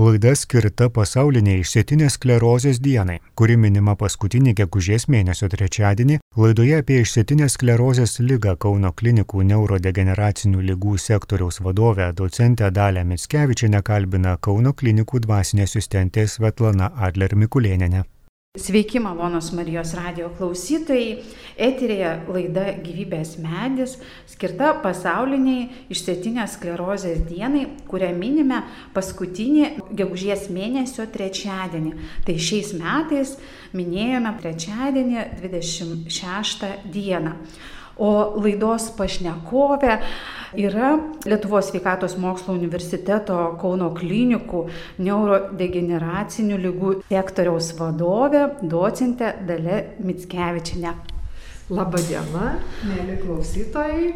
[0.00, 6.14] Laida skirta pasauliniai išsėtinės sklerozės dienai, kuri minima paskutinį gegužės mėnesio trečiadienį.
[6.40, 14.38] Laidoje apie išsėtinės sklerozės lygą Kauno klinikų neurodegeneracinių lygų sektoriaus vadovę docentę Dalę Mitskevičią kalbina
[14.40, 18.06] Kauno klinikų dvasinė asistentė Svetlana Adler Mikulėnenė.
[18.58, 21.20] Sveiki, malonos Marijos radio klausytojai.
[21.54, 23.92] Eterėje laida Gyvybės medis,
[24.26, 28.64] skirta pasauliniai išsėtinės sklerozės dienai, kurią minime
[28.96, 31.94] paskutinį gegužės mėnesio trečiadienį.
[32.26, 33.36] Tai šiais metais
[33.70, 37.38] minėjome trečiadienį 26 dieną.
[38.00, 39.98] O laidos pašnekovė
[40.58, 40.94] yra
[41.28, 44.64] Lietuvos sveikatos mokslo universiteto Kauno klinikų
[45.04, 50.96] neurodegeneracinių lygų sektoriaus vadovė, docentė Dalė Mitskevičinė.
[51.70, 52.56] Labadiena,
[52.88, 54.10] mėly klausytojai.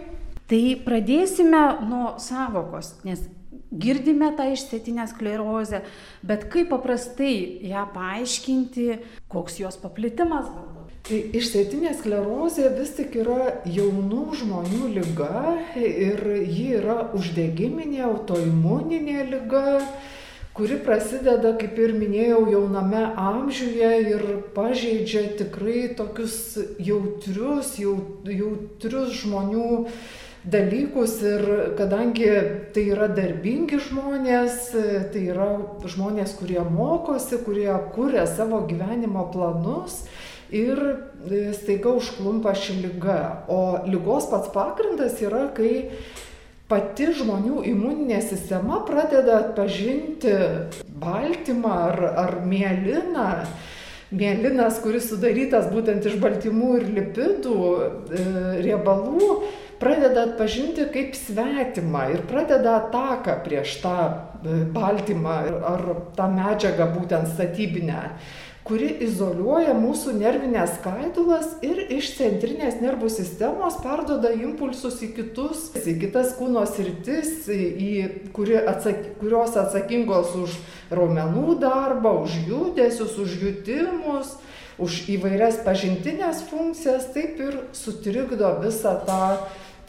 [0.50, 3.22] Tai pradėsime nuo savokos, nes
[3.70, 5.84] girdime tą išsėtinę sklerozę,
[6.26, 7.34] bet kaip paprastai
[7.70, 8.88] ją paaiškinti,
[9.32, 10.73] koks jos paplitimas galbūt.
[11.04, 19.82] Tai išsėtinė sklerozė vis tik yra jaunų žmonių lyga ir ji yra uždegiminė, autoimuninė lyga,
[20.56, 29.70] kuri prasideda, kaip ir minėjau, jauname amžiuje ir pažeidžia tikrai tokius jautrius, jautrius žmonių
[30.48, 31.20] dalykus.
[31.20, 32.32] Ir kadangi
[32.72, 34.70] tai yra darbingi žmonės,
[35.12, 35.52] tai yra
[35.84, 40.06] žmonės, kurie mokosi, kurie kuria savo gyvenimo planus,
[40.52, 40.80] ir
[41.30, 43.44] e, staiga užklumpa ši lyga.
[43.48, 45.90] O lygos pats pagrindas yra, kai
[46.68, 50.34] pati žmonių imuninė sistema pradeda atpažinti
[51.00, 53.30] baltymą ar, ar mieliną.
[54.14, 57.58] Mielinas, kuris sudarytas būtent iš baltymų ir lipidų,
[58.14, 58.24] e,
[58.62, 59.30] riebalų,
[59.80, 65.36] pradeda atpažinti kaip svetimą ir pradeda ataką prieš tą e, baltymą
[65.72, 65.84] ar
[66.16, 68.02] tą medžiagą būtent statybinę
[68.64, 75.98] kuri izoliuoja mūsų nervinės skaidulas ir iš centrinės nervų sistemos perdoda impulsus į kitus, į
[76.00, 80.56] kitas kūno sritis, į, kuri atsak, kurios atsakingos už
[80.94, 84.32] raumenų darbą, už judesius, už jutimus,
[84.80, 89.22] už įvairias pažintinės funkcijas, taip ir sutrikdo visą tą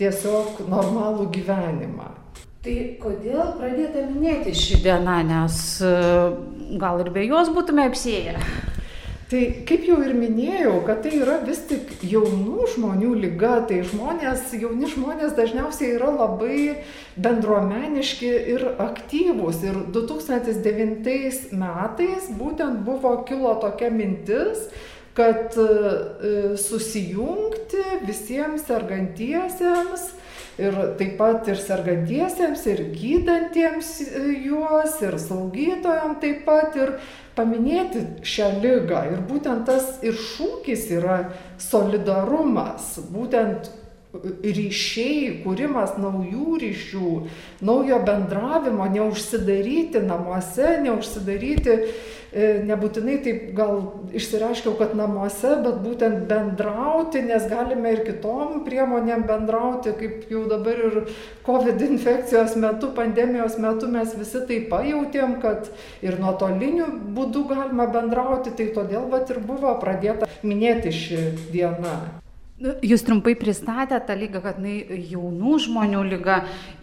[0.02, 2.12] tiesiog normalų gyvenimą.
[2.66, 5.90] Tai kodėl pradėta minėti šį dieną, nes e,
[6.82, 8.40] gal ir be jos būtume apsėję?
[9.26, 14.52] Tai kaip jau ir minėjau, kad tai yra vis tik jaunų žmonių lyga, tai žmonės,
[14.62, 16.58] jauni žmonės dažniausiai yra labai
[17.18, 19.64] bendruomeniški ir aktyvūs.
[19.66, 24.68] Ir 2009 metais būtent buvo kilo tokia mintis,
[25.18, 30.12] kad e, susijungti visiems sergantiesiems
[30.62, 36.96] ir taip pat ir sergantiesiems, ir gydantiems e, juos, ir slaugytojams taip pat, ir
[37.36, 39.06] paminėti šią lygą.
[39.12, 41.20] Ir būtent tas ir šūkis yra
[41.62, 43.72] solidarumas, būtent
[44.24, 47.12] ryšiai, kūrimas naujų ryšių,
[47.66, 51.76] naujo bendravimo, neužsidaryti namuose, neužsidaryti,
[52.36, 53.80] e, nebūtinai taip gal
[54.16, 60.84] išsireiškiau, kad namuose, bet būtent bendrauti, nes galime ir kitom priemonėm bendrauti, kaip jau dabar
[60.90, 61.00] ir
[61.48, 65.72] COVID infekcijos metu, pandemijos metu mes visi tai pajutėm, kad
[66.06, 72.25] ir nuotoliniu būdu galima bendrauti, tai todėl vat ir buvo pradėta minėti ši diena.
[72.56, 76.38] Nu, jūs trumpai pristatėte tą lygą, kad jinai jaunų žmonių lyga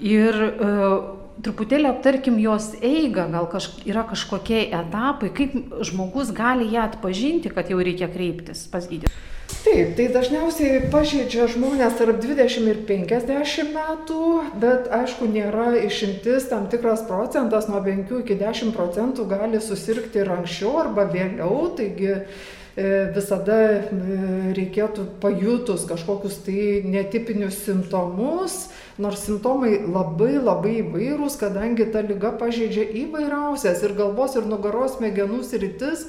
[0.05, 0.97] ir uh,
[1.41, 5.57] truputėlį aptarkim jos eigą, gal kaž, yra kažkokie etapai, kaip
[5.89, 9.17] žmogus gali ją atpažinti, kad jau reikia kreiptis pas gydytoją.
[9.63, 14.23] Taip, tai dažniausiai pažeidžia žmonės tarp 20 ir 50 metų,
[14.61, 20.33] bet aišku, nėra išimtis, tam tikras procentas nuo 5 iki 10 procentų gali susirgti ir
[20.37, 22.62] anksčiau arba vėliau, taigi E,
[23.13, 23.81] visada e,
[24.57, 32.87] reikėtų pajutus kažkokius tai netipinius simptomus, nors simptomai labai labai įvairūs, kadangi ta lyga pažeidžia
[33.05, 36.07] įvairiausias ir galvos ir nugaros smegenų sritis,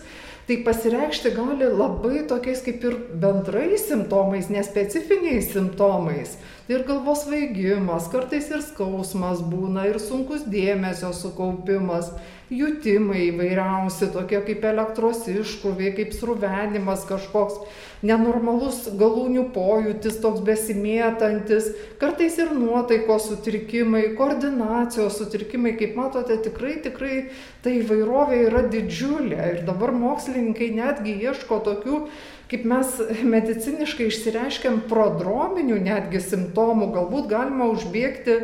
[0.47, 6.37] tai pasireikšti gali labai tokiais kaip ir bendrais simptomais, nespecifiniais simptomais.
[6.67, 12.11] Tai ir galvos vaigimas, kartais ir skausmas būna, ir sunkus dėmesio sukaupimas
[12.57, 17.61] jutimai įvairiausi, tokie kaip elektros iškroviai, kaip sruvenimas kažkoks,
[18.03, 21.71] nenormalus galūnių pojūtis, toks besimėtantis,
[22.01, 27.17] kartais ir nuotaikos sutrikimai, koordinacijos sutrikimai, kaip matote, tikrai, tikrai
[27.63, 29.41] ta įvairovė yra didžiulė.
[29.55, 32.05] Ir dabar mokslininkai netgi ieško tokių
[32.53, 32.89] kaip mes
[33.25, 38.35] mediciniškai išsireiškiam prodrominių netgi simptomų, galbūt galima užbėgti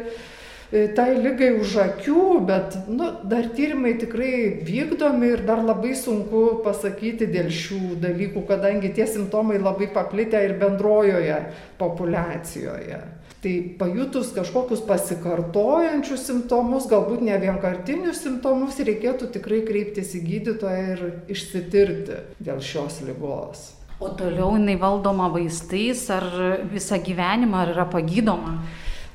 [0.70, 7.26] tai lygai už akių, bet nu, dar tyrimai tikrai vykdomi ir dar labai sunku pasakyti
[7.32, 11.40] dėl šių dalykų, kadangi tie simptomai labai paplitę ir bendrojoje
[11.82, 13.00] populiacijoje.
[13.40, 21.04] Tai pajutus kažkokius pasikartojančius simptomus, galbūt ne vienkartinius simptomus, reikėtų tikrai kreiptis į gydytoją ir
[21.32, 23.64] išsitirti dėl šios lygos.
[24.00, 26.28] O toliau jinai valdoma vaistais ar
[26.70, 28.60] visą gyvenimą, ar yra pagydoma?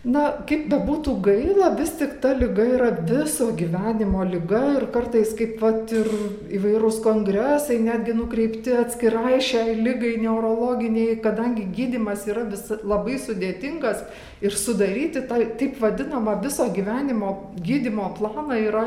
[0.04, 5.54] Na, kaip bebūtų gaila, vis tik ta lyga yra viso gyvenimo lyga ir kartais kaip
[5.62, 6.10] pat ir
[6.58, 14.04] įvairūs kongresai netgi nukreipti atskirai šiai lygai neurologiniai, kadangi gydimas yra vis, labai sudėtingas
[14.44, 17.32] ir sudaryti tą taip vadinamą viso gyvenimo
[17.64, 18.86] gydimo planą yra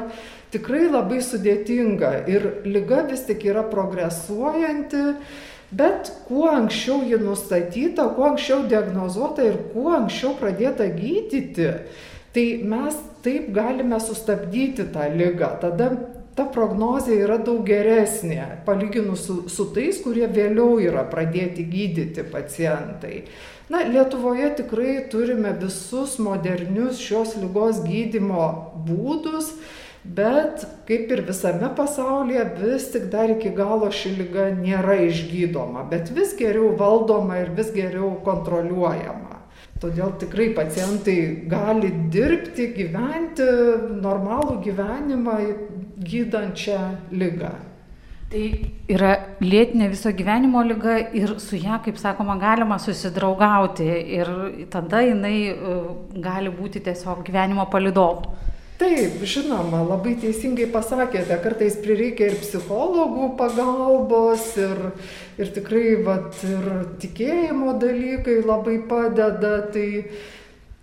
[0.54, 2.14] tikrai labai sudėtinga.
[2.30, 5.08] Ir lyga vis tik yra progresuojanti
[5.72, 11.72] Bet kuo anksčiau ji nustatyta, kuo anksčiau diagnozuota ir kuo anksčiau pradėta gydyti,
[12.32, 15.50] tai mes taip galime sustabdyti tą lygą.
[15.60, 15.90] Tada
[16.38, 23.24] ta prognozija yra daug geresnė, palyginus su, su tais, kurie vėliau yra pradėti gydyti pacientai.
[23.74, 28.46] Na, Lietuvoje tikrai turime visus modernius šios lygos gydimo
[28.88, 29.50] būdus
[30.16, 36.14] Bet kaip ir visame pasaulyje, vis tik dar iki galo ši lyga nėra išgydoma, bet
[36.16, 39.36] vis geriau valdoma ir vis geriau kontroliuojama.
[39.82, 41.18] Todėl tikrai pacientai
[41.52, 43.46] gali dirbti, gyventi
[44.02, 45.38] normalų gyvenimą
[46.02, 46.80] gydančią
[47.14, 47.54] lygą.
[48.28, 48.42] Tai
[48.92, 53.88] yra lėtinė viso gyvenimo lyga ir su ją, kaip sakoma, galima susidraugauti
[54.18, 54.32] ir
[54.74, 55.78] tada jinai e,
[56.26, 58.34] gali būti tiesiog gyvenimo palidovu.
[58.78, 64.82] Taip, žinoma, labai teisingai pasakėte, kartais prireikia ir psichologų pagalbos, ir,
[65.42, 66.68] ir tikrai vat, ir
[67.02, 69.56] tikėjimo dalykai labai padeda.
[69.74, 69.88] Tai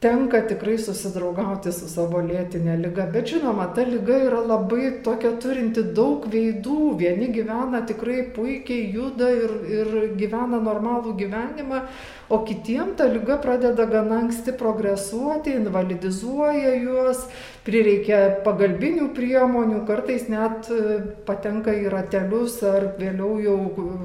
[0.05, 3.07] tenka tikrai susidraugauti su savo lėtinė lyga.
[3.15, 6.91] Bet žinoma, ta lyga yra labai tokia turinti daug veidų.
[7.01, 11.81] Vieni gyvena tikrai puikiai, juda ir, ir gyvena normalų gyvenimą,
[12.29, 17.25] o kitiem ta lyga pradeda gana anksti progresuoti, invalidizuoja juos,
[17.65, 23.57] prireikia pagalbinių priemonių, kartais net e, patenka į ratelius ar vėliau jau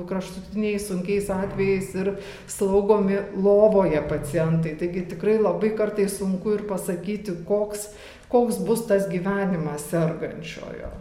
[0.10, 2.14] kraštutiniais sunkiais atvejais ir
[2.48, 4.78] slaugomi lovoje pacientai.
[4.80, 7.92] Taigi tikrai labai kartais sunku ir pasakyti, koks,
[8.32, 10.96] koks bus tas gyvenimas sergančiojo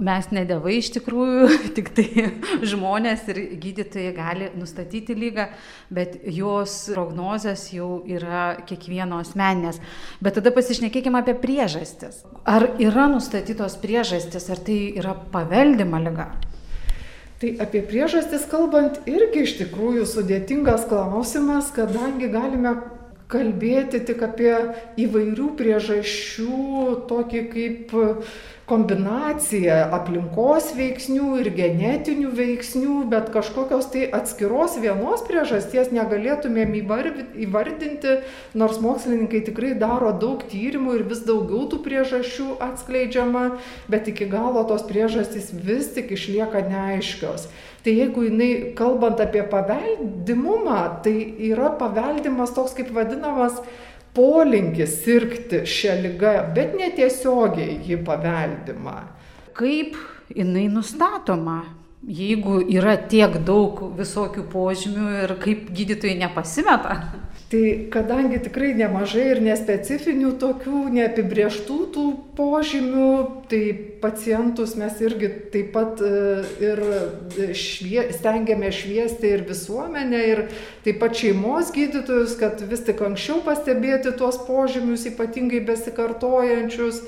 [0.00, 2.26] mes ne dievai iš tikrųjų, tik tai
[2.66, 5.48] žmonės ir gydytojai gali nustatyti lygą,
[5.92, 9.80] bet jos prognozijas jau yra kiekvieno asmeninės.
[10.24, 12.24] Bet tada pasišnekėkime apie priežastis.
[12.48, 16.30] Ar yra nustatytos priežastis, ar tai yra paveldima lyga?
[17.40, 22.74] Tai apie priežastis kalbant irgi iš tikrųjų sudėtingas klausimas, kadangi galime
[23.30, 24.52] kalbėti tik apie
[25.00, 26.58] įvairių priežasčių,
[27.10, 27.94] tokį kaip
[28.70, 36.76] kombinacija aplinkos veiksnių ir genetinių veiksnių, bet kažkokios tai atskiros vienos priežasties negalėtumėm
[37.44, 38.14] įvardinti,
[38.54, 43.44] nors mokslininkai tikrai daro daug tyrimų ir vis daugiau tų priežasčių atskleidžiama,
[43.90, 47.50] bet iki galo tos priežastys vis tik išlieka neaiškios.
[47.80, 51.14] Tai jeigu jinai, kalbant apie paveldimumą, tai
[51.48, 53.56] yra paveldimas toks kaip vadinamas
[54.14, 58.96] polinkis sirgti šią lygą, bet netiesiogiai ji paveldima.
[59.56, 59.98] Kaip
[60.34, 61.60] jinai nustatoma?
[62.00, 66.96] Jeigu yra tiek daug visokių požymių ir kaip gydytojai nepasimeta?
[67.50, 72.04] Tai kadangi tikrai nemažai ir nespecifinių tokių neapibrieštų tų
[72.38, 73.08] požymių,
[73.50, 73.62] tai
[73.98, 76.12] pacientus mes irgi taip pat e,
[76.62, 76.82] ir
[77.58, 80.44] švie, stengiame šviesti ir visuomenę, ir
[80.86, 87.02] taip pat šeimos gydytojus, kad vis tik anksčiau pastebėti tuos požymius, ypatingai besikartojančius.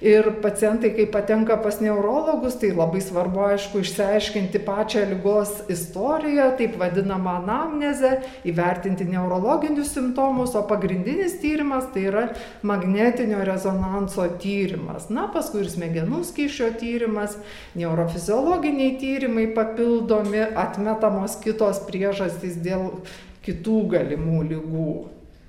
[0.00, 6.76] Ir pacientai, kai patenka pas neurologus, tai labai svarbu, aišku, išsiaiškinti pačią lygos istoriją, taip
[6.78, 8.12] vadinamą anamnezę,
[8.46, 12.24] įvertinti neurologinius simptomus, o pagrindinis tyrimas tai yra
[12.62, 15.10] magnetinio rezonanso tyrimas.
[15.10, 17.34] Na, paskui ir smegenų skyšio tyrimas,
[17.74, 22.92] neurofiziologiniai tyrimai papildomi, atmetamos kitos priežastys dėl
[23.42, 24.90] kitų galimų lygų.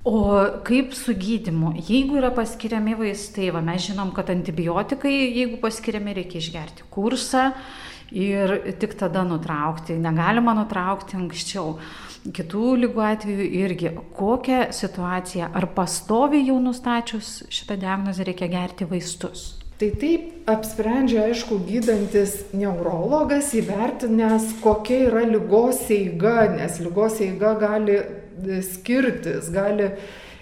[0.04, 1.74] O kaip su gydimu?
[1.76, 7.50] Jeigu yra paskiriami vaistai, va, mes žinom, kad antibiotikai, jeigu paskiriami, reikia išgerti kursą
[8.16, 9.98] ir tik tada nutraukti.
[10.00, 11.74] Negalima nutraukti anksčiau.
[12.20, 13.92] Kitų lygų atveju irgi.
[14.16, 15.52] Kokia situacija?
[15.56, 19.60] Ar pastovi jau nustačius šitą diagnozę reikia gerti vaistus?
[19.80, 27.96] Tai taip apsprendžia, aišku, gydantis neurologas įvertinęs, kokia yra lygos eiga, nes lygos eiga gali
[28.64, 29.90] skirtis, gali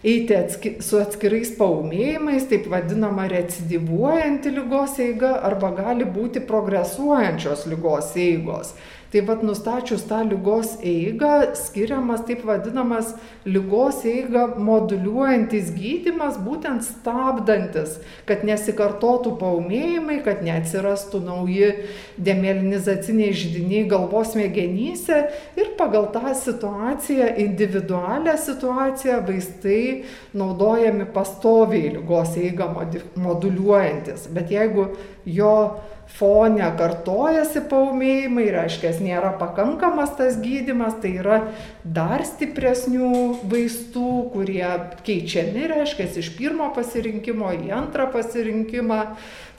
[0.04, 8.14] eiti atski, su atskirais paumėjimais, taip vadinama recidivuojanti lygos eiga arba gali būti progresuojančios lygos
[8.16, 8.75] eigos.
[9.08, 13.14] Tai vad nustačius tą lygos eigą skiriamas taip vadinamas
[13.48, 17.94] lygos eigą moduliuojantis gydimas, būtent stabdantis,
[18.28, 21.70] kad nesikartotų paumėjimai, kad neatsirastų nauji
[22.20, 25.22] demėlinizaciniai žydiniai galvos mėgenyse
[25.56, 29.84] ir pagal tą situaciją, individualią situaciją vaistai
[30.36, 32.74] naudojami pastoviai lygos eigą
[33.16, 34.28] moduliuojantis.
[34.36, 34.90] Bet jeigu
[35.24, 35.54] jo
[36.18, 41.40] fone kartojasi paumėjimai, reiškia, nėra pakankamas tas gydimas, tai yra
[41.84, 43.10] dar stipresnių
[43.48, 44.64] vaistų, kurie
[45.06, 49.02] keičiami, reiškia, iš pirmo pasirinkimo į antrą pasirinkimą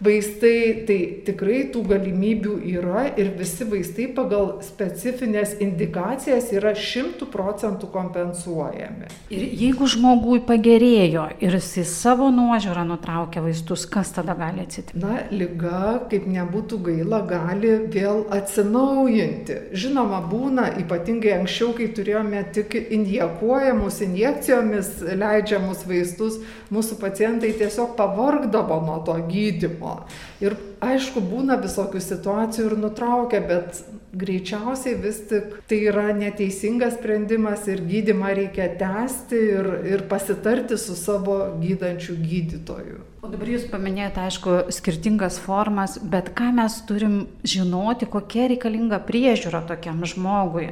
[0.03, 7.89] vaistai, tai tikrai tų galimybių yra ir visi vaistai pagal specifines indikacijas yra šimtų procentų
[7.91, 9.10] kompensuojami.
[9.34, 15.01] Ir jeigu žmogui pagerėjo ir jis savo nuožiūrą nutraukia vaistus, kas tada gali atsitikti?
[15.03, 19.60] Na, lyga, kaip nebūtų gaila, gali vėl atsinaujinti.
[19.77, 26.41] Žinoma, būna ypatingai anksčiau, kai turėjome tik injekuojamus, injekcijomis leidžiamus vaistus,
[26.74, 30.00] mūsų pacientai tiesiog pavargdavo nuo to gydimo.
[30.41, 37.68] Ir aišku, būna visokių situacijų ir nutraukia, bet greičiausiai vis tik tai yra neteisingas sprendimas
[37.70, 43.04] ir gydimą reikia tęsti ir, ir pasitarti su savo gydančiu gydytoju.
[43.20, 49.66] O dabar jūs paminėjote, aišku, skirtingas formas, bet ką mes turim žinoti, kokia reikalinga priežiūra
[49.68, 50.72] tokiam žmogui.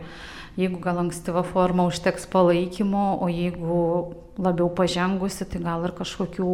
[0.57, 3.81] Jeigu gal ankstyva forma užteks palaikymo, o jeigu
[4.37, 6.51] labiau pažengusi, tai gal ir kažkokių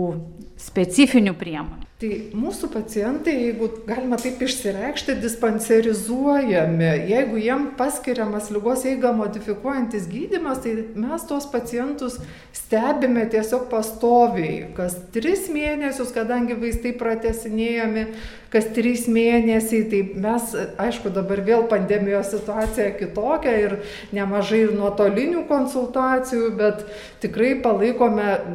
[0.63, 1.90] specifinių priemonių.
[2.04, 6.90] Tai mūsų pacientai, jeigu galima taip išsireikšti, dispanserizuojami.
[7.08, 12.18] Jeigu jiem paskiriamas lygos eigą modifikuojantis gydimas, tai mes tuos pacientus
[12.52, 14.74] stebime tiesiog pastoviai.
[14.75, 18.08] Kas tris mėnesius, kadangi vaistai pratesinėjami,
[18.54, 20.52] kas trys mėnesiai, tai mes,
[20.84, 23.78] aišku, dabar vėl pandemijos situacija kitokia ir
[24.13, 26.84] nemažai ir nuotolinių konsultacijų, bet
[27.24, 27.73] tikrai palaikome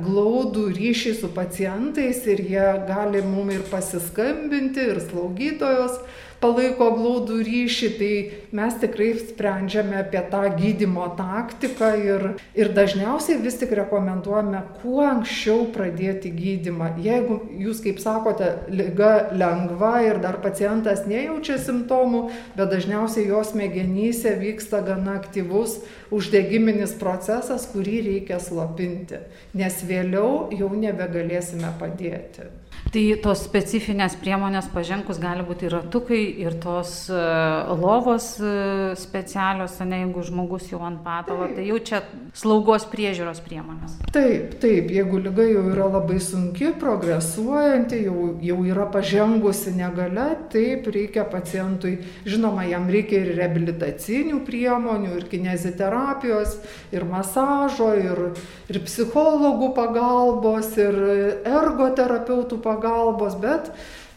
[0.05, 6.01] glaudų ryšį su pacientais ir jie gali mum ir pasiskambinti, ir slaugytojos
[6.43, 8.13] palaiko glaudų ryšį, tai
[8.55, 12.27] mes tikrai sprendžiame apie tą gydimo taktiką ir,
[12.59, 16.93] ir dažniausiai vis tik rekomenduojame kuo anksčiau pradėti gydimą.
[17.03, 22.29] Jeigu jūs, kaip sakote, lyga lengva ir dar pacientas nejaučia simptomų,
[22.59, 25.81] bet dažniausiai jos smegenyse vyksta gana aktyvus
[26.15, 29.23] uždegiminis procesas, kurį reikia slopinti,
[29.59, 32.49] nes vėliau jau nebegalėsime padėti.
[32.89, 39.75] Tai tos specifinės priemonės pažengus gali būti ir ratukai, ir tos uh, lovos uh, specialios,
[39.85, 42.01] ne jeigu žmogus jau ant patalo, tai jau čia
[42.33, 43.99] slaugos priežiūros priemonės.
[44.15, 50.89] Taip, taip, jeigu lyga jau yra labai sunki, progresuojanti, jau, jau yra pažengusi negale, taip
[50.89, 56.57] reikia pacientui, žinoma, jam reikia ir reabilitacinių priemonių, ir kineziterapijos,
[56.97, 58.25] ir masažo, ir,
[58.73, 60.97] ir psichologų pagalbos, ir
[61.45, 63.73] ergoterapeutų pagalbos pagalbos, bet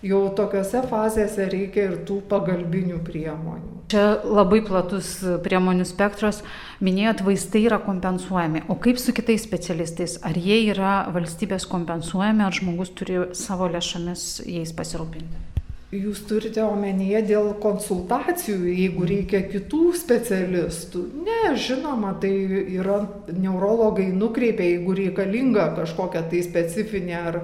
[0.05, 3.77] jau tokiuose fazėse reikia ir tų pagalbinių priemonių.
[3.91, 6.39] Čia labai platus priemonių spektras.
[6.79, 8.63] Minėjot, vaistai yra kompensuojami.
[8.71, 10.15] O kaip su kitais specialistais?
[10.23, 15.60] Ar jie yra valstybės kompensuojami, ar žmogus turi savo lėšomis jais pasirūpinti?
[15.91, 21.01] Jūs turite omenyje dėl konsultacijų, jeigu reikia kitų specialistų.
[21.25, 22.31] Ne, žinoma, tai
[22.77, 27.39] yra neurologai nukreipia, jeigu reikalinga kažkokia tai specifinė ar,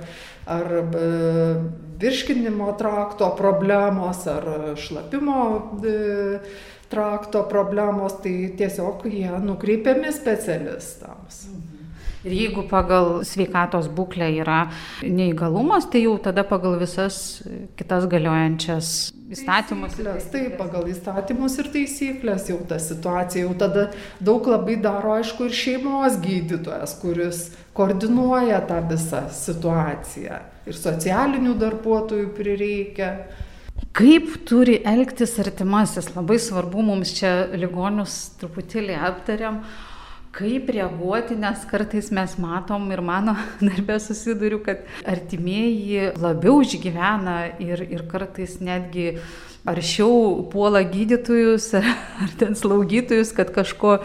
[0.47, 1.03] ar e,
[1.99, 4.47] virškinimo trakto problemos, ar
[4.79, 5.43] šlapimo
[5.83, 5.97] e,
[6.87, 11.49] trakto problemos, tai tiesiog jie nukreipiami specialistams.
[12.27, 14.65] Ir jeigu pagal sveikatos būklę yra
[15.01, 17.39] neįgalumas, tai jau tada pagal visas
[17.79, 18.89] kitas galiojančias
[19.31, 19.96] įstatymus.
[20.34, 23.88] Taip, pagal įstatymus ir taisyklės jau ta situacija, jau tada
[24.19, 27.41] daug labai daro, aišku, ir šeimos gydytojas, kuris
[27.77, 30.43] koordinuoja tą visą situaciją.
[30.67, 33.12] Ir socialinių darbuotojų prireikia.
[33.98, 39.62] Kaip turi elgtis artimasis, labai svarbu mums čia ligonius truputėlį aptariam,
[40.38, 43.34] kaip reaguoti, nes kartais mes matom ir mano
[43.67, 49.15] darbė susiduriu, kad artimieji labiau išgyvena ir, ir kartais netgi
[49.67, 51.88] aršiau puola gydytojus ar,
[52.24, 53.98] ar ten slaugytojus, kad kažko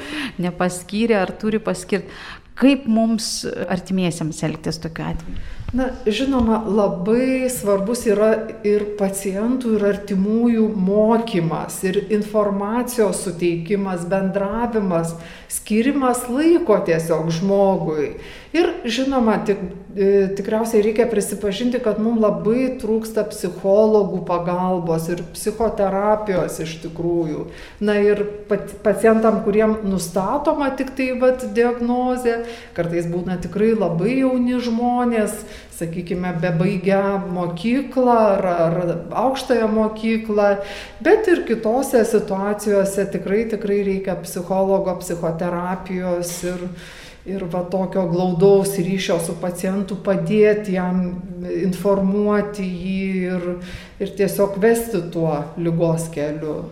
[0.42, 2.10] nepaskyrė ar turi paskirti.
[2.58, 5.40] Kaip mums artimiesiems elgtis tokiu atveju?
[5.72, 8.34] Na, žinoma, labai svarbus yra
[8.68, 15.14] ir pacientų, ir artimųjų mokymas, ir informacijos suteikimas, bendravimas,
[15.48, 18.10] skirimas laiko tiesiog žmogui.
[18.52, 19.60] Ir žinoma, tik,
[19.96, 27.46] e, tikriausiai reikia prisipažinti, kad mums labai trūksta psichologų pagalbos ir psichoterapijos iš tikrųjų.
[27.80, 28.20] Na ir
[28.84, 32.42] pacientam, kuriem nustatoma tik tai vat, diagnozė,
[32.76, 35.32] kartais būna tikrai labai jauni žmonės,
[35.80, 40.58] sakykime, bebaigę mokyklą ar, ar aukštąją mokyklą,
[41.00, 46.68] bet ir kitose situacijose tikrai, tikrai reikia psichologo, psichoterapijos ir,
[47.28, 51.02] ir va tokio glaudaus ryšio su pacientu padėti jam
[51.46, 53.48] informuoti jį ir,
[54.02, 56.62] ir tiesiog vesti tuo lygos keliu.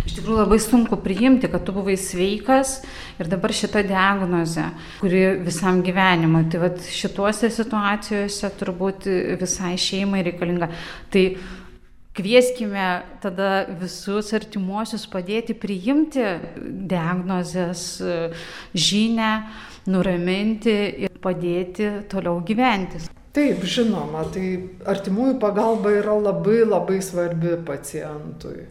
[0.00, 2.80] Iš tikrųjų labai sunku priimti, kad tu buvai sveikas
[3.20, 4.70] ir dabar šita diagnozė,
[5.02, 9.06] kuri visam gyvenimui, tai vat šituose situacijose turbūt
[9.38, 10.70] visai šeimai reikalinga.
[11.12, 11.24] Tai
[12.16, 12.86] kvieskime
[13.22, 16.24] tada visus artimuosius padėti priimti
[16.90, 17.84] diagnozės
[18.74, 19.34] žinę,
[19.88, 20.74] nuraminti
[21.06, 23.00] ir padėti toliau gyventi.
[23.30, 24.46] Taip, žinoma, tai
[24.90, 28.66] artimųjų pagalba yra labai labai svarbi pacientui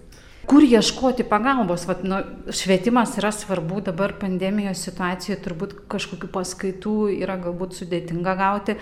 [0.50, 1.86] kur ieškoti pagalbos.
[1.86, 8.76] Vat, nu, švietimas yra svarbu, dabar pandemijos situacijoje turbūt kažkokių paskaitų yra galbūt sudėtinga gauti.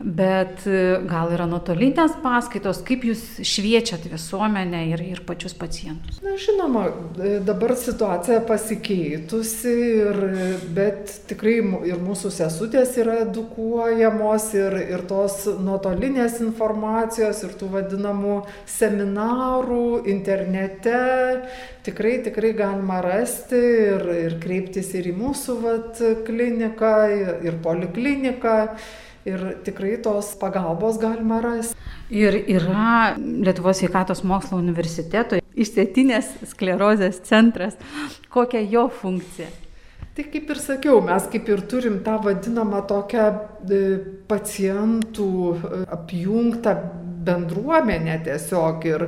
[0.00, 6.22] Bet e, gal yra nuotolinės paskaitos, kaip jūs šviečiat visuomenę ir, ir pačius pacientus?
[6.24, 6.86] Na, žinoma,
[7.20, 10.20] e, dabar situacija pasikeitusi, ir,
[10.72, 11.58] bet tikrai
[11.90, 18.38] ir mūsų sesutės yra edukuojamos, ir, ir tos nuotolinės informacijos, ir tų vadinamų
[18.78, 20.96] seminarų internete
[21.84, 28.56] tikrai, tikrai galima rasti ir, ir kreiptis ir į mūsų vat, kliniką, ir, ir polikliniką
[29.28, 31.76] ir tikrai tos pagalbos galima rasti.
[32.10, 37.76] Ir yra Lietuvos sveikatos mokslo universiteto išsėtinės sklerozės centras.
[38.32, 39.50] Kokia jo funkcija?
[40.10, 43.78] Tai kaip ir sakiau, mes kaip ir turim tą vadinamą tokią e,
[44.28, 46.74] pacientų e, apjungtą
[47.24, 49.04] bendruomenę tiesiog ir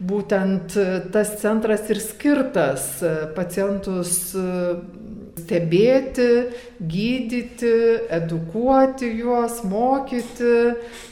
[0.00, 2.88] būtent e, tas centras ir skirtas
[3.36, 4.32] pacientus
[5.38, 6.28] stebėti,
[6.78, 7.74] gydyti,
[8.18, 10.54] edukuoti juos, mokyti,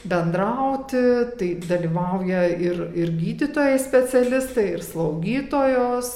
[0.07, 1.03] bendrauti.
[1.39, 6.11] Tai dalyvauja ir, ir gydytojai specialistai, ir slaugytojos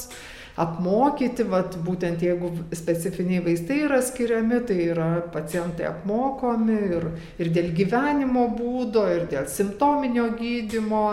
[0.62, 7.08] apmokyti, vat, būtent jeigu specifiniai vaistai yra skiriami, tai yra pacientai apmokomi ir,
[7.42, 11.08] ir dėl gyvenimo būdo, ir dėl simptominio gydimo.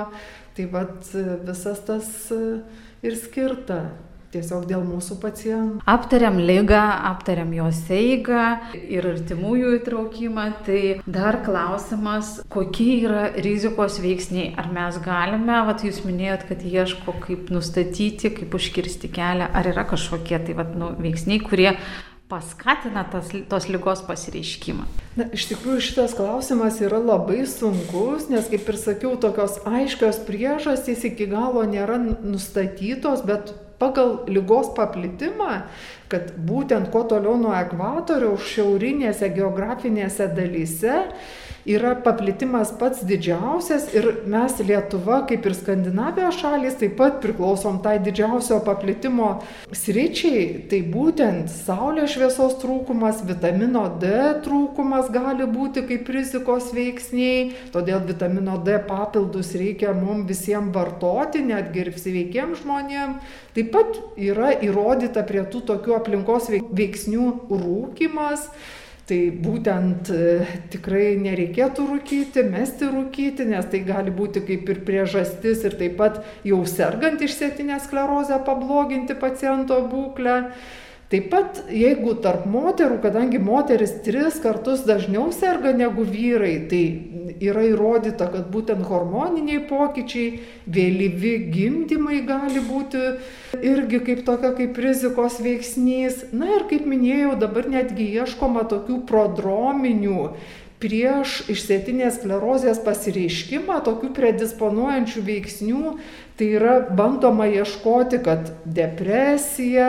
[0.59, 1.07] Tai vat,
[1.47, 3.83] visas tas ir skirta
[4.35, 5.83] tiesiog dėl mūsų pacientų.
[5.88, 8.45] Aptariam lygą, aptariam jos eigą
[8.79, 10.49] ir artimųjų įtraukimą.
[10.67, 14.51] Tai dar klausimas, kokie yra rizikos veiksniai.
[14.59, 19.87] Ar mes galime, vat, jūs minėjot, kad ieško kaip nustatyti, kaip užkirsti kelią, ar yra
[19.88, 21.73] kažkokie tai vat, nu, veiksniai, kurie
[22.29, 24.85] paskatina tas, tos lygos pasireiškimą?
[25.17, 31.07] Na, iš tikrųjų šitas klausimas yra labai sunkus, nes, kaip ir sakiau, tokios aiškios priežastys
[31.09, 35.62] iki galo nėra nustatytos, bet pagal lygos paplitimą,
[36.12, 41.05] kad būtent kuo toliau nuo ekvatoriaus šiaurinėse geografinėse dalyse
[41.68, 47.99] yra paplitimas pats didžiausias ir mes Lietuva, kaip ir Skandinavijos šalis, taip pat priklausom tai
[48.01, 49.29] didžiausio paplitimo
[49.77, 50.47] sričiai.
[50.71, 54.12] Tai būtent saulės šviesos trūkumas, vitamino D
[54.47, 61.85] trūkumas gali būti kaip rizikos veiksniai, todėl vitamino D papildus reikia mums visiems vartoti, netgi
[61.85, 63.18] ir sveikiem žmonėm.
[63.59, 68.49] Taip pat yra įrodyta prie tų tokių aplinkos veiksnių rūkimas
[69.09, 70.25] Tai būtent e,
[70.69, 76.19] tikrai nereikėtų rūkyti, mesti rūkyti, nes tai gali būti kaip ir priežastis ir taip pat
[76.45, 80.35] jau sergant išsėtinę sklerozę pabloginti paciento būklę.
[81.09, 86.83] Taip pat, jeigu tarp moterų, kadangi moteris tris kartus dažniau serga negu vyrai, tai
[87.40, 93.01] yra įrodyta, kad būtent hormoniniai pokyčiai, vėlyvi gimdymai gali būti
[93.57, 96.27] irgi kaip tokia kaip rizikos veiksnys.
[96.37, 100.31] Na ir kaip minėjau, dabar netgi ieškoma tokių prodrominių
[100.79, 105.85] prieš išsėtinės sklerozės pasireiškimą, tokių predisponuojančių veiksnių,
[106.38, 109.88] tai yra bandoma ieškoti, kad depresija,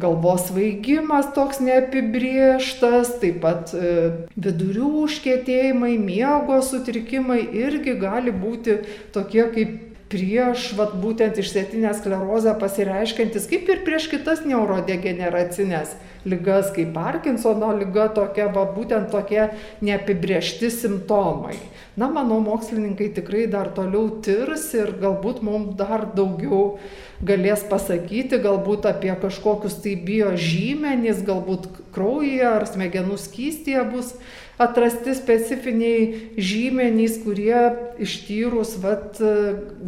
[0.00, 3.92] galvos svaigimas toks neapibrieštas, taip pat e,
[4.36, 8.80] vidurių užkėtėjimai, miego sutrikimai irgi gali būti
[9.16, 16.92] tokie kaip prieš vat, būtent išsėtinę sklerozę pasireiškiantis, kaip ir prieš kitas neurodegeneracinės lygas, kaip
[16.94, 19.48] Parkinsono lyga, tokia, va, būtent tokie
[19.86, 21.56] neapibriešti simptomai.
[21.98, 26.78] Na, manau, mokslininkai tikrai dar toliau tirs ir galbūt mums dar daugiau
[27.24, 34.12] galės pasakyti, galbūt apie kažkokius tai biožymenys, galbūt kraujyje ar smegenų skystėje bus
[34.58, 37.58] atrasti specifiniai žymenys, kurie
[38.02, 39.20] ištyrus vat,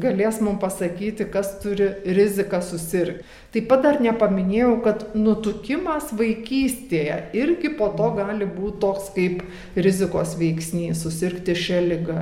[0.01, 3.25] galės mums pasakyti, kas turi riziką susirgti.
[3.55, 9.41] Taip pat dar nepaminėjau, kad nutukimas vaikystėje irgi po to gali būti toks kaip
[9.77, 12.21] rizikos veiksnys susirgti šią lygą.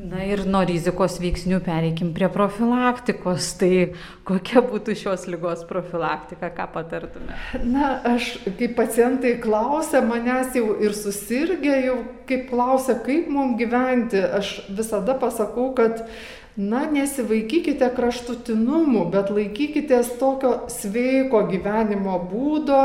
[0.00, 3.50] Na ir nuo rizikos veiksnių pereikim prie profilaktikos.
[3.60, 3.70] Tai
[4.28, 7.36] kokia būtų šios lygos profilaktika, ką patartume?
[7.68, 11.98] Na, aš, kai pacientai klausia manęs jau ir susirgę, jau
[12.30, 16.06] kaip klausia, kaip mums gyventi, aš visada pasakau, kad
[16.60, 22.80] Na, nesivaikykite kraštutinumų, bet laikykitės tokio sveiko gyvenimo būdo,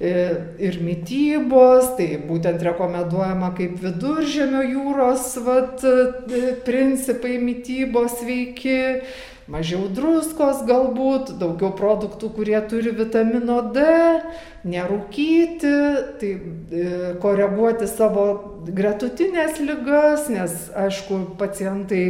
[0.00, 8.78] ir mytybos, tai būtent rekomenduojama kaip viduržėmio jūros vat, e, principai mytybos veiki,
[9.48, 13.84] mažiau druskos galbūt, daugiau produktų, kurie turi vitamino D,
[14.68, 15.72] nerūkyti,
[16.20, 16.88] tai e,
[17.22, 18.26] koreguoti savo
[18.68, 22.02] gretutinės lygas, nes aišku, pacientai,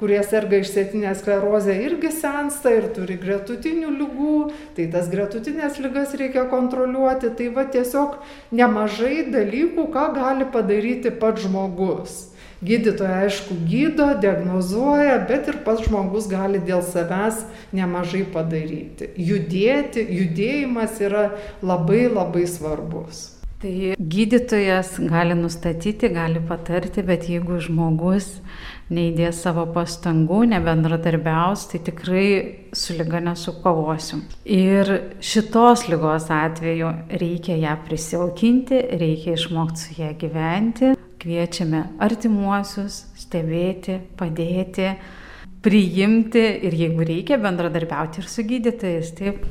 [0.00, 4.36] kurie serga išsėtinę sklerozę, irgi sensta ir turi gretutinių lygų,
[4.76, 8.18] tai tas gretutinės lygas reikia kontroliuoti, tai va tiesiog
[8.52, 12.20] nemažai dalykų, ką gali padaryti pats žmogus.
[12.62, 17.42] Gydytoja, aišku, gydo, diagnozuoja, bet ir pats žmogus gali dėl savęs
[17.74, 19.10] nemažai padaryti.
[19.18, 21.24] Judėti, judėjimas yra
[21.58, 23.32] labai labai svarbus.
[23.62, 28.40] Tai gydytojas gali nustatyti, gali patarti, bet jeigu žmogus
[28.90, 32.24] neįdės savo pastangų, nebendradarbiaus, tai tikrai
[32.74, 34.24] su lyga nesukovosim.
[34.46, 34.90] Ir
[35.22, 36.90] šitos lygos atveju
[37.22, 44.88] reikia ją prisilkinti, reikia išmokti su ją gyventi, Kviečiame artimuosius stebėti, padėti,
[45.62, 49.12] priimti ir jeigu reikia bendradarbiauti ir su gydytojais.
[49.20, 49.44] Taip.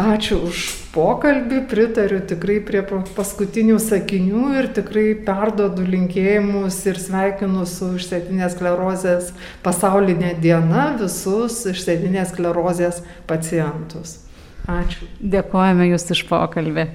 [0.00, 0.62] Ačiū už
[0.94, 9.30] pokalbį, pritariu tikrai prie paskutinių sakinių ir tikrai perdodu linkėjimus ir sveikinu su išsėtinės sklerozės
[9.64, 14.22] pasaulinė diena visus išsėtinės sklerozės pacientus.
[14.64, 15.08] Ačiū.
[15.20, 16.90] Dėkojame Jūs už pokalbį.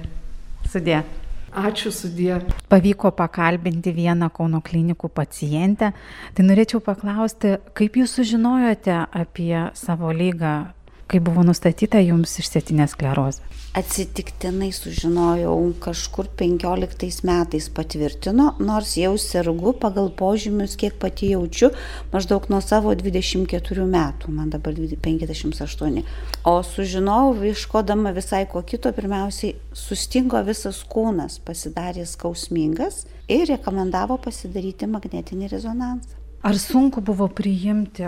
[0.70, 1.04] Sudė.
[1.52, 2.38] Ačiū sudė.
[2.72, 5.90] Pavyko pakalbinti vieną Kauno klinikų pacientę.
[6.32, 10.72] Tai norėčiau paklausti, kaip jūs sužinojote apie savo lygą,
[11.12, 13.52] kai buvo nustatyta jums išsėtinė sklerozė?
[13.72, 21.70] atsitiktinai sužinojau kažkur 15 metais patvirtino, nors jau sergu pagal požymius, kiek pati jaučiu,
[22.12, 26.02] maždaug nuo savo 24 metų, man dabar 58.
[26.44, 34.90] O sužinojau, iškodama visai ko kito, pirmiausiai sustingo visas kūnas, pasidarė skausmingas ir rekomendavo pasidaryti
[34.90, 36.20] magnetinį rezonansą.
[36.42, 38.04] Ar sunku buvo priimti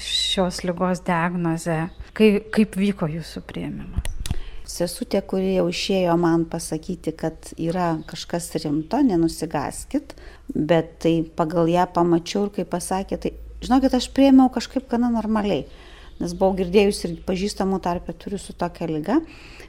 [0.00, 1.88] šios lygos diagnozę?
[2.16, 4.10] Kaip, kaip vyko jūsų prieimimas?
[4.64, 10.14] Sesutė, kuri jau išėjo man pasakyti, kad yra kažkas rimto, nenusigaskit,
[10.48, 15.66] bet tai pagal ją pamačiau ir kai pasakė, tai žinokit, aš prieimiau kažkaip gana normaliai,
[16.20, 19.20] nes buvau girdėjus ir pažįstamų tarpę turiu su tokia lyga.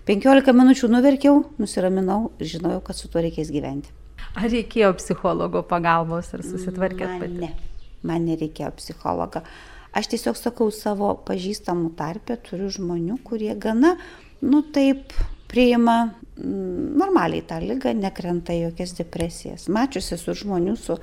[0.08, 3.92] 15 minučių nuverkiau, nusiraminau ir žinojau, kad su tuo reikės gyventi.
[4.36, 7.40] Ar reikėjo psichologo pagalbos ar susitvarkėt pati?
[7.44, 7.52] Ne,
[8.06, 9.44] man nereikėjo psichologo.
[9.96, 13.96] Aš tiesiog sakau savo pažįstamų tarpę, turiu žmonių, kurie gana
[14.44, 15.14] nu taip
[15.48, 19.70] priima mm, normaliai tą lygą, nekrenta jokias depresijas.
[19.72, 20.98] Mačiusi su žmonių, su,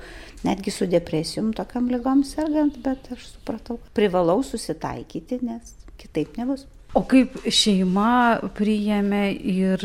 [0.45, 6.67] netgi su depresijom tokiam lygom sergant, bet aš supratau, privalau susitaikyti, nes kitaip nebus.
[6.93, 9.81] O kaip šeima priėmė ir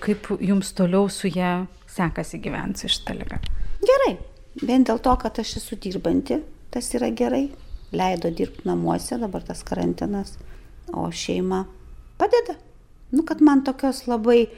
[0.00, 3.42] kaip jums toliau su ją sekasi gyventi šitą lygą?
[3.84, 4.14] Gerai,
[4.62, 6.40] vien dėl to, kad aš esu dirbanti,
[6.72, 7.50] tas yra gerai.
[7.92, 10.34] Leido dirbti namuose, dabar tas karantinas,
[10.92, 11.64] o šeima
[12.18, 12.56] padeda.
[13.10, 14.48] Nu, kad man tokios labai,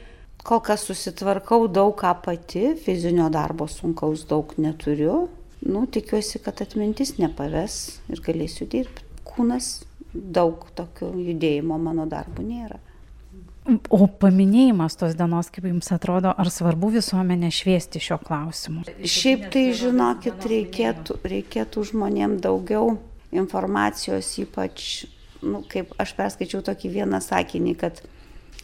[0.43, 5.27] kol kas susitvarkau daug ką pati, fizinio darbo sunkaus daug neturiu.
[5.61, 9.05] Nu, tikiuosi, kad atmintis nepaves ir galėsiu dirbti.
[9.27, 12.79] Kūnas daug tokio judėjimo mano darbų nėra.
[13.93, 18.85] O paminėjimas tos dienos, kaip jums atrodo, ar svarbu visuomenė šviesti šio klausimu?
[19.03, 22.95] Šiaip tai, žinokit, reikėtų, reikėtų žmonėm daugiau
[23.35, 25.05] informacijos, ypač,
[25.45, 28.01] nu, kaip aš perskaičiau tokį vieną sakinį, kad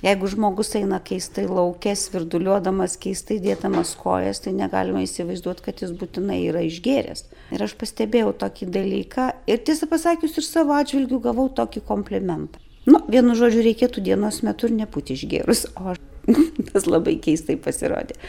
[0.04, 6.42] Jeigu žmogus eina keistai laukės, virduliuodamas, keistai dėtamas kojas, tai negalima įsivaizduoti, kad jis būtinai
[6.50, 7.24] yra išgėręs.
[7.56, 12.60] Ir aš pastebėjau tokį dalyką ir tiesą pasakius ir savo atžvilgių gavau tokį komplimentą.
[12.86, 15.96] Nu, vienu žodžiu, reikėtų dienos metu ir nebūti išgėrus, o
[16.74, 18.20] tas labai keistai pasirodė.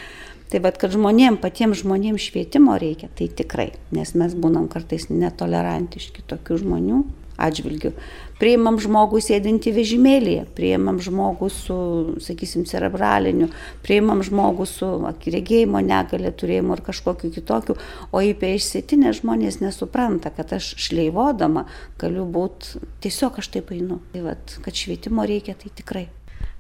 [0.53, 6.23] Tai vad, kad žmonėm, patiems žmonėms švietimo reikia, tai tikrai, nes mes būnam kartais netolerantiški
[6.31, 7.01] tokių žmonių
[7.37, 7.93] atžvilgių.
[8.37, 11.77] Priimam žmogų sėdinti vežimėlėje, priimam žmogų su,
[12.25, 13.49] sakysim, cerebraliniu,
[13.85, 14.91] priimam žmogų su
[15.33, 17.79] regėjimo negalė turėjimu ar kažkokiu kitokiu,
[18.13, 21.65] o apie išsėtinę žmonės nesupranta, kad aš šleivodama
[22.01, 24.03] galiu būti, tiesiog aš taip einu.
[24.13, 26.07] Tai vad, kad švietimo reikia, tai tikrai.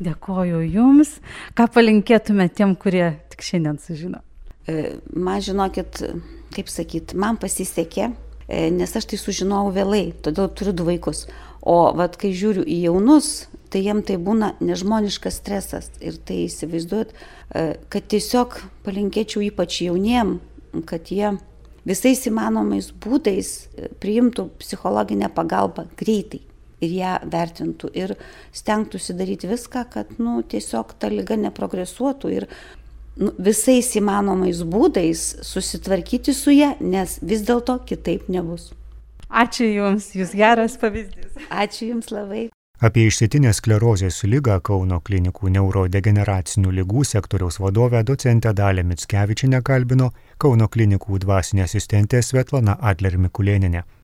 [0.03, 1.17] Dėkoju Jums.
[1.57, 4.21] Ką palinkėtumėte tiem, kurie tik šiandien sužino?
[4.69, 6.03] E, man žinokit,
[6.53, 8.11] kaip sakyt, man pasisekė,
[8.45, 11.25] e, nes aš tai sužinojau vėlai, todėl turiu du vaikus.
[11.67, 15.89] O vat, kai žiūriu į jaunus, tai jiem tai būna nežmoniškas stresas.
[16.05, 20.37] Ir tai įsivaizduot, e, kad tiesiog palinkėčiau ypač jauniem,
[20.85, 21.39] kad jie
[21.89, 23.55] visais įmanomais būdais
[24.03, 26.43] priimtų psichologinę pagalbą greitai
[26.85, 28.15] ir ją vertintų ir
[28.55, 32.49] stengtųsi daryti viską, kad nu, tiesiog ta lyga neprogresuotų ir
[33.21, 38.73] nu, visais įmanomais būdais susitvarkyti su ją, nes vis dėlto kitaip nebus.
[39.27, 41.35] Ačiū Jums, Jūs geras pavyzdys.
[41.51, 42.47] Ačiū Jums labai.
[42.77, 50.69] Apie išsėtinės sklerozės lygą Kauno klinikų neurodegeneracinių lygų sektoriaus vadovę docentę Dalę Mitskevičinę kalbino Kauno
[50.69, 53.87] klinikų dvasinė asistentė Svetlana Adler Mikulėninė.